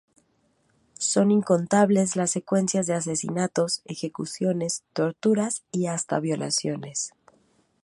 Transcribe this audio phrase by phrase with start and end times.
[0.97, 7.13] Son incontables las secuencias de asesinatos, ejecuciones, torturas y hasta violaciones.